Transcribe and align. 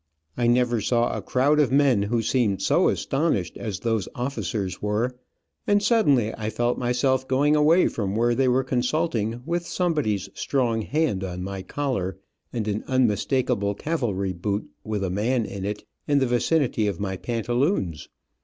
I 0.35 0.47
never 0.47 0.81
saw 0.81 1.15
a 1.15 1.21
crowd 1.21 1.59
of 1.59 1.71
men 1.71 2.01
who 2.01 2.23
seemed 2.23 2.63
so 2.63 2.89
astonished 2.89 3.55
as 3.55 3.81
those 3.81 4.09
officers 4.15 4.81
were, 4.81 5.15
and 5.67 5.83
suddenly 5.83 6.33
I 6.33 6.49
felt 6.49 6.79
myself 6.79 7.27
going 7.27 7.55
away 7.55 7.87
from 7.87 8.15
where 8.15 8.33
they 8.33 8.47
were 8.47 8.63
consulting, 8.63 9.43
with 9.45 9.67
somebody's 9.67 10.27
strong 10.33 10.81
hand 10.81 11.23
on 11.23 11.43
my 11.43 11.61
collar, 11.61 12.17
and 12.51 12.67
an 12.67 12.83
unmistakable 12.87 13.75
cavalry 13.75 14.33
boot, 14.33 14.67
with 14.83 15.03
a 15.03 15.11
man 15.11 15.45
in 15.45 15.65
it, 15.65 15.83
in 16.07 16.17
the 16.17 16.25
vicinity 16.25 16.87
of 16.87 16.99
my 16.99 17.15
pantaloons. 17.15 18.09